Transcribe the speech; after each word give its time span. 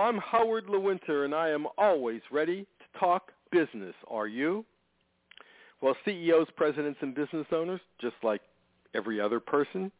I'm 0.00 0.16
Howard 0.16 0.64
Lewinter, 0.66 1.26
and 1.26 1.34
I 1.34 1.50
am 1.50 1.66
always 1.76 2.22
ready 2.32 2.62
to 2.62 2.98
talk 2.98 3.32
business. 3.52 3.94
Are 4.08 4.26
you? 4.26 4.64
Well, 5.82 5.94
CEOs, 6.06 6.46
presidents, 6.56 6.98
and 7.02 7.14
business 7.14 7.46
owners, 7.52 7.82
just 8.00 8.14
like 8.22 8.40
every 8.94 9.20
other 9.20 9.40
person, 9.40 9.92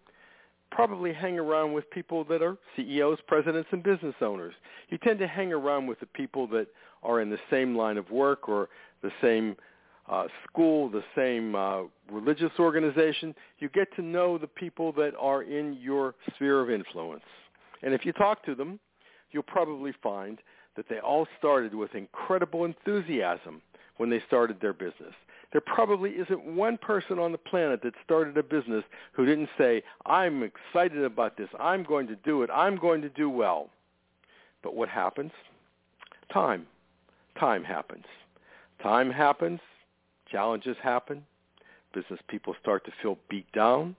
probably 0.70 1.12
hang 1.12 1.38
around 1.38 1.74
with 1.74 1.88
people 1.90 2.24
that 2.24 2.40
are 2.40 2.56
CEOs, 2.76 3.18
presidents, 3.26 3.68
and 3.72 3.82
business 3.82 4.14
owners. 4.22 4.54
You 4.88 4.96
tend 4.96 5.18
to 5.18 5.26
hang 5.26 5.52
around 5.52 5.86
with 5.86 6.00
the 6.00 6.06
people 6.06 6.46
that 6.46 6.68
are 7.02 7.20
in 7.20 7.28
the 7.28 7.38
same 7.50 7.76
line 7.76 7.98
of 7.98 8.10
work 8.10 8.48
or 8.48 8.70
the 9.02 9.12
same 9.20 9.54
uh, 10.08 10.28
school, 10.48 10.88
the 10.88 11.04
same 11.14 11.54
uh, 11.54 11.82
religious 12.10 12.52
organization. 12.58 13.34
You 13.58 13.68
get 13.68 13.94
to 13.96 14.02
know 14.02 14.38
the 14.38 14.46
people 14.46 14.92
that 14.92 15.12
are 15.20 15.42
in 15.42 15.74
your 15.74 16.14
sphere 16.36 16.62
of 16.62 16.70
influence. 16.70 17.20
And 17.82 17.92
if 17.92 18.06
you 18.06 18.14
talk 18.14 18.42
to 18.46 18.54
them, 18.54 18.80
you'll 19.32 19.42
probably 19.42 19.92
find 20.02 20.38
that 20.76 20.88
they 20.88 20.98
all 20.98 21.26
started 21.38 21.74
with 21.74 21.94
incredible 21.94 22.64
enthusiasm 22.64 23.60
when 23.96 24.10
they 24.10 24.22
started 24.26 24.60
their 24.60 24.72
business. 24.72 25.14
There 25.52 25.60
probably 25.60 26.10
isn't 26.12 26.44
one 26.44 26.78
person 26.78 27.18
on 27.18 27.32
the 27.32 27.38
planet 27.38 27.82
that 27.82 27.94
started 28.04 28.36
a 28.38 28.42
business 28.42 28.84
who 29.12 29.26
didn't 29.26 29.48
say, 29.58 29.82
I'm 30.06 30.42
excited 30.42 31.02
about 31.02 31.36
this. 31.36 31.48
I'm 31.58 31.82
going 31.82 32.06
to 32.06 32.16
do 32.16 32.42
it. 32.42 32.50
I'm 32.52 32.76
going 32.76 33.02
to 33.02 33.08
do 33.08 33.28
well. 33.28 33.68
But 34.62 34.74
what 34.74 34.88
happens? 34.88 35.32
Time. 36.32 36.66
Time 37.38 37.64
happens. 37.64 38.04
Time 38.82 39.10
happens. 39.10 39.60
Challenges 40.30 40.76
happen. 40.82 41.26
Business 41.92 42.20
people 42.28 42.54
start 42.62 42.84
to 42.84 42.92
feel 43.02 43.18
beat 43.28 43.50
down. 43.52 43.96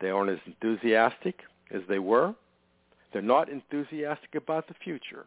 They 0.00 0.10
aren't 0.10 0.30
as 0.30 0.38
enthusiastic 0.46 1.40
as 1.72 1.82
they 1.88 1.98
were. 1.98 2.34
They're 3.12 3.22
not 3.22 3.48
enthusiastic 3.48 4.34
about 4.34 4.68
the 4.68 4.74
future. 4.82 5.26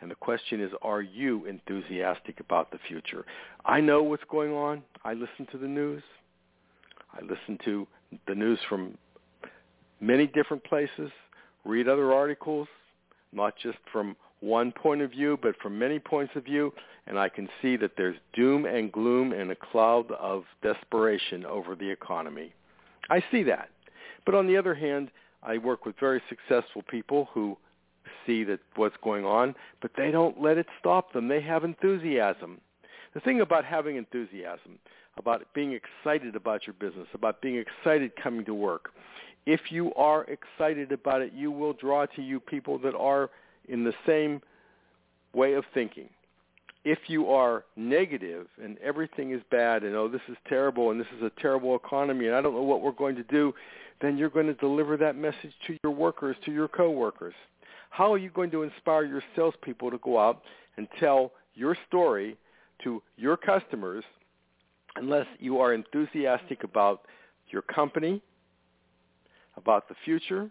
And 0.00 0.10
the 0.10 0.14
question 0.16 0.60
is, 0.60 0.70
are 0.82 1.02
you 1.02 1.44
enthusiastic 1.46 2.40
about 2.40 2.70
the 2.70 2.78
future? 2.88 3.24
I 3.64 3.80
know 3.80 4.02
what's 4.02 4.24
going 4.30 4.52
on. 4.52 4.82
I 5.04 5.12
listen 5.12 5.46
to 5.52 5.58
the 5.58 5.68
news. 5.68 6.02
I 7.12 7.20
listen 7.22 7.58
to 7.64 7.86
the 8.26 8.34
news 8.34 8.58
from 8.68 8.96
many 10.00 10.26
different 10.26 10.64
places, 10.64 11.10
read 11.64 11.88
other 11.88 12.12
articles, 12.12 12.68
not 13.32 13.54
just 13.62 13.78
from 13.92 14.16
one 14.40 14.72
point 14.72 15.02
of 15.02 15.10
view, 15.10 15.38
but 15.42 15.54
from 15.60 15.78
many 15.78 15.98
points 15.98 16.32
of 16.34 16.44
view, 16.44 16.72
and 17.06 17.18
I 17.18 17.28
can 17.28 17.48
see 17.60 17.76
that 17.76 17.92
there's 17.96 18.16
doom 18.32 18.64
and 18.64 18.90
gloom 18.90 19.32
and 19.32 19.50
a 19.50 19.56
cloud 19.56 20.10
of 20.12 20.44
desperation 20.62 21.44
over 21.44 21.74
the 21.74 21.88
economy. 21.88 22.54
I 23.10 23.22
see 23.30 23.42
that. 23.44 23.68
But 24.24 24.34
on 24.34 24.46
the 24.46 24.56
other 24.56 24.74
hand, 24.74 25.10
I 25.42 25.58
work 25.58 25.86
with 25.86 25.98
very 25.98 26.22
successful 26.28 26.82
people 26.82 27.28
who 27.32 27.56
see 28.26 28.44
that 28.44 28.60
what's 28.76 28.96
going 29.02 29.24
on, 29.24 29.54
but 29.80 29.92
they 29.96 30.10
don't 30.10 30.40
let 30.40 30.58
it 30.58 30.66
stop 30.78 31.12
them. 31.12 31.28
They 31.28 31.40
have 31.40 31.64
enthusiasm. 31.64 32.60
The 33.14 33.20
thing 33.20 33.40
about 33.40 33.64
having 33.64 33.96
enthusiasm, 33.96 34.78
about 35.16 35.46
being 35.54 35.72
excited 35.72 36.36
about 36.36 36.66
your 36.66 36.74
business, 36.74 37.08
about 37.14 37.40
being 37.40 37.56
excited 37.56 38.12
coming 38.16 38.44
to 38.44 38.54
work, 38.54 38.90
if 39.46 39.72
you 39.72 39.92
are 39.94 40.24
excited 40.24 40.92
about 40.92 41.22
it, 41.22 41.32
you 41.32 41.50
will 41.50 41.72
draw 41.72 42.06
to 42.06 42.22
you 42.22 42.40
people 42.40 42.78
that 42.78 42.94
are 42.94 43.30
in 43.68 43.84
the 43.84 43.94
same 44.06 44.42
way 45.32 45.54
of 45.54 45.64
thinking. 45.72 46.08
If 46.84 46.98
you 47.08 47.28
are 47.30 47.64
negative 47.76 48.46
and 48.62 48.78
everything 48.78 49.32
is 49.32 49.42
bad 49.50 49.82
and 49.82 49.94
oh 49.94 50.08
this 50.08 50.22
is 50.28 50.36
terrible 50.48 50.90
and 50.90 50.98
this 50.98 51.06
is 51.16 51.22
a 51.22 51.30
terrible 51.40 51.76
economy 51.76 52.26
and 52.26 52.34
I 52.34 52.40
don't 52.40 52.54
know 52.54 52.62
what 52.62 52.80
we're 52.80 52.92
going 52.92 53.16
to 53.16 53.22
do, 53.24 53.52
then 54.00 54.16
you're 54.16 54.30
going 54.30 54.46
to 54.46 54.54
deliver 54.54 54.96
that 54.96 55.16
message 55.16 55.52
to 55.66 55.76
your 55.82 55.92
workers, 55.92 56.36
to 56.46 56.52
your 56.52 56.68
coworkers. 56.68 57.34
How 57.90 58.12
are 58.12 58.18
you 58.18 58.30
going 58.30 58.50
to 58.52 58.62
inspire 58.62 59.04
your 59.04 59.22
salespeople 59.36 59.90
to 59.90 59.98
go 59.98 60.18
out 60.18 60.42
and 60.76 60.88
tell 60.98 61.32
your 61.54 61.76
story 61.88 62.36
to 62.84 63.02
your 63.16 63.36
customers 63.36 64.04
unless 64.96 65.26
you 65.38 65.58
are 65.58 65.74
enthusiastic 65.74 66.64
about 66.64 67.02
your 67.50 67.62
company, 67.62 68.22
about 69.56 69.88
the 69.88 69.94
future, 70.04 70.48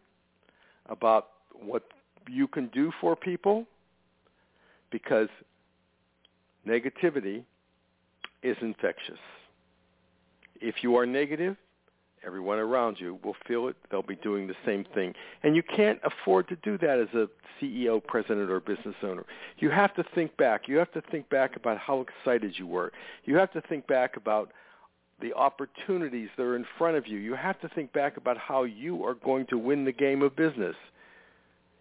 about 0.87 1.29
what 1.53 1.83
you 2.29 2.47
can 2.47 2.67
do 2.67 2.91
for 3.01 3.15
people? 3.15 3.65
Because 4.91 5.29
negativity 6.69 7.43
is 8.43 8.57
infectious. 8.61 9.19
If 10.61 10.75
you 10.83 10.95
are 10.97 11.05
negative, 11.05 11.55
everyone 12.25 12.59
around 12.59 12.97
you 12.99 13.19
will 13.23 13.35
feel 13.47 13.67
it. 13.67 13.75
They'll 13.89 14.01
be 14.01 14.15
doing 14.17 14.47
the 14.47 14.55
same 14.65 14.85
thing. 14.93 15.13
And 15.43 15.55
you 15.55 15.63
can't 15.63 15.99
afford 16.03 16.47
to 16.49 16.55
do 16.57 16.77
that 16.79 16.99
as 16.99 17.07
a 17.13 17.27
CEO, 17.59 18.03
president, 18.03 18.49
or 18.49 18.59
business 18.59 18.95
owner. 19.03 19.25
You 19.57 19.69
have 19.69 19.93
to 19.95 20.03
think 20.15 20.35
back. 20.37 20.67
You 20.67 20.77
have 20.77 20.91
to 20.93 21.01
think 21.11 21.29
back 21.29 21.55
about 21.55 21.77
how 21.77 22.01
excited 22.01 22.53
you 22.57 22.67
were. 22.67 22.91
You 23.25 23.37
have 23.37 23.51
to 23.53 23.61
think 23.61 23.87
back 23.87 24.17
about 24.17 24.51
the 25.21 25.33
opportunities 25.33 26.29
that 26.37 26.43
are 26.43 26.55
in 26.55 26.65
front 26.77 26.95
of 26.97 27.07
you. 27.07 27.17
You 27.17 27.35
have 27.35 27.59
to 27.61 27.69
think 27.69 27.91
back 27.91 28.17
about 28.17 28.37
how 28.37 28.63
you 28.63 29.03
are 29.03 29.15
going 29.15 29.45
to 29.47 29.57
win 29.57 29.83
the 29.83 29.91
game 29.91 30.21
of 30.21 30.35
business. 30.35 30.75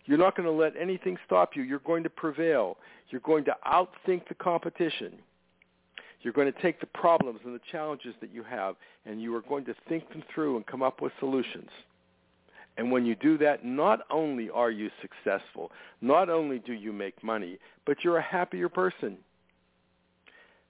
You're 0.09 0.19
not 0.19 0.35
going 0.35 0.49
to 0.49 0.53
let 0.53 0.73
anything 0.75 1.19
stop 1.27 1.51
you. 1.55 1.63
You're 1.63 1.81
going 1.81 2.03
to 2.03 2.09
prevail. 2.09 2.79
You're 3.11 3.21
going 3.21 3.45
to 3.45 3.55
outthink 3.71 4.27
the 4.27 4.35
competition. 4.35 5.13
You're 6.23 6.33
going 6.33 6.51
to 6.51 6.63
take 6.63 6.81
the 6.81 6.87
problems 6.87 7.41
and 7.45 7.55
the 7.55 7.61
challenges 7.71 8.15
that 8.23 8.33
you 8.33 8.43
have, 8.43 8.77
and 9.05 9.21
you 9.21 9.37
are 9.37 9.43
going 9.43 9.67
to 9.67 9.75
think 9.87 10.09
them 10.09 10.25
through 10.35 10.57
and 10.57 10.67
come 10.67 10.83
up 10.83 11.03
with 11.03 11.13
solutions. 11.21 11.69
And 12.79 12.91
when 12.91 13.05
you 13.05 13.17
do 13.17 13.37
that, 13.39 13.67
not 13.67 14.01
only 14.11 14.49
are 14.49 14.71
you 14.71 14.89
successful, 15.03 15.71
not 16.01 16.31
only 16.31 16.59
do 16.59 16.73
you 16.73 16.91
make 16.91 17.23
money, 17.23 17.59
but 17.85 17.99
you're 18.03 18.17
a 18.17 18.23
happier 18.23 18.71
person. 18.71 19.19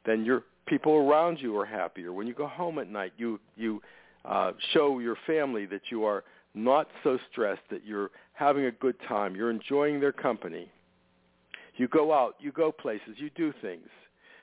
Then 0.04 0.24
your 0.24 0.42
people 0.66 0.94
around 0.94 1.38
you 1.40 1.56
are 1.56 1.66
happier. 1.66 2.12
When 2.12 2.26
you 2.26 2.34
go 2.34 2.48
home 2.48 2.80
at 2.80 2.90
night, 2.90 3.12
you 3.16 3.38
you 3.56 3.80
uh, 4.24 4.52
show 4.72 4.98
your 4.98 5.16
family 5.26 5.64
that 5.66 5.82
you 5.90 6.04
are 6.04 6.24
not 6.54 6.88
so 7.04 7.18
stressed, 7.30 7.62
that 7.70 7.86
you're 7.86 8.10
having 8.38 8.66
a 8.66 8.70
good 8.70 8.94
time, 9.08 9.34
you're 9.34 9.50
enjoying 9.50 9.98
their 9.98 10.12
company. 10.12 10.70
You 11.76 11.88
go 11.88 12.12
out, 12.12 12.36
you 12.38 12.52
go 12.52 12.70
places, 12.70 13.16
you 13.16 13.30
do 13.30 13.52
things. 13.60 13.88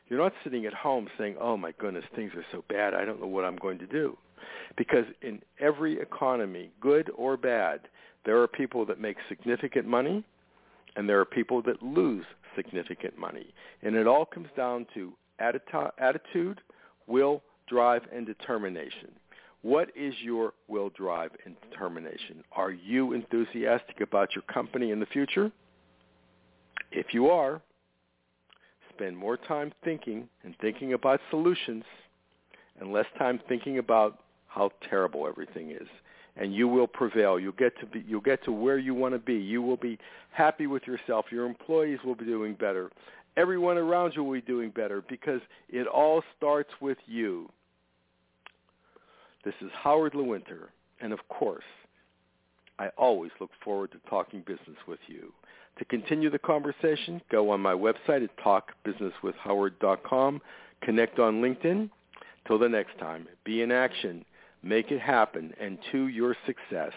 You're 0.10 0.20
not 0.20 0.34
sitting 0.44 0.66
at 0.66 0.74
home 0.74 1.08
saying, 1.18 1.38
oh 1.40 1.56
my 1.56 1.72
goodness, 1.80 2.04
things 2.14 2.32
are 2.36 2.46
so 2.52 2.64
bad, 2.68 2.94
I 2.94 3.06
don't 3.06 3.22
know 3.22 3.28
what 3.28 3.46
I'm 3.46 3.56
going 3.56 3.80
to 3.80 3.88
do. 3.88 4.18
Because 4.78 5.06
in 5.22 5.42
every 5.60 6.00
economy, 6.00 6.72
good 6.82 7.10
or 7.16 7.38
bad, 7.38 7.82
there 8.26 8.42
are 8.42 8.48
people 8.48 8.86
that 8.86 9.00
make 9.00 9.16
significant 9.30 9.88
money 9.88 10.26
and 10.98 11.08
there 11.08 11.20
are 11.20 11.26
people 11.26 11.62
that 11.64 11.82
lose 11.82 12.26
significant 12.56 13.18
money. 13.18 13.54
And 13.82 13.96
it 13.96 14.08
all 14.08 14.26
comes 14.26 14.50
down 14.58 14.88
to 14.94 15.14
attitude, 15.40 16.62
will, 17.08 17.42
drive, 17.68 18.04
and 18.14 18.26
determination. 18.26 19.12
What 19.66 19.90
is 19.96 20.14
your 20.22 20.54
will, 20.68 20.92
drive, 20.92 21.32
and 21.44 21.56
determination? 21.72 22.44
Are 22.52 22.70
you 22.70 23.14
enthusiastic 23.14 24.00
about 24.00 24.36
your 24.36 24.44
company 24.44 24.92
in 24.92 25.00
the 25.00 25.08
future? 25.08 25.52
If 26.92 27.16
you 27.16 27.30
are, 27.30 27.60
spend 28.94 29.18
more 29.18 29.38
time 29.38 29.74
thinking 29.84 30.30
and 30.44 30.54
thinking 30.62 30.94
about 30.94 31.20
solutions 31.32 31.84
and 32.80 32.94
less 32.94 33.08
time 33.18 33.40
thinking 33.50 33.80
about 33.80 34.20
how 34.46 34.70
terrible 34.88 35.28
everything 35.28 35.72
is. 35.72 35.88
And 36.38 36.54
you 36.54 36.68
will 36.68 36.86
prevail. 36.86 37.40
You'll 37.40 37.54
get 37.54 37.76
to 37.80 37.88
be 37.88 38.06
you'll 38.08 38.22
get 38.22 38.44
to 38.44 38.52
where 38.52 38.78
you 38.78 38.94
want 38.94 39.16
to 39.16 39.20
be. 39.20 39.34
You 39.34 39.64
will 39.64 39.78
be 39.78 39.98
happy 40.30 40.68
with 40.68 40.84
yourself. 40.86 41.26
Your 41.32 41.48
employees 41.48 41.98
will 42.06 42.14
be 42.14 42.26
doing 42.26 42.54
better. 42.54 42.92
Everyone 43.36 43.80
around 43.80 44.14
you 44.16 44.24
will 44.24 44.34
be 44.34 44.42
doing 44.42 44.70
better 44.70 45.04
because 45.10 45.42
it 45.70 45.88
all 45.88 46.22
starts 46.38 46.70
with 46.82 47.00
you 47.08 47.50
this 49.46 49.56
is 49.62 49.72
Howard 49.84 50.14
Lewinter 50.14 50.68
and 51.00 51.14
of 51.14 51.20
course 51.30 51.64
I 52.78 52.90
always 52.98 53.32
look 53.40 53.52
forward 53.64 53.94
to 53.94 54.10
talking 54.10 54.42
business 54.42 54.78
with 54.88 55.00
you 55.08 55.32
to 55.78 55.86
continue 55.86 56.30
the 56.30 56.40
conversation, 56.40 57.22
go 57.30 57.50
on 57.50 57.60
my 57.60 57.74
website 57.74 58.24
at 58.24 58.30
talkbusinesswithhoward.com, 58.38 60.42
connect 60.82 61.20
on 61.20 61.42
LinkedIn. 61.42 61.90
Till 62.48 62.60
the 62.60 62.70
next 62.70 62.98
time, 63.00 63.28
be 63.44 63.64
in 63.64 63.72
action, 63.72 64.24
make 64.62 64.92
it 64.92 65.02
happen, 65.02 65.52
and 65.60 65.80
to 65.92 66.08
your 66.08 66.38
success. 66.46 66.94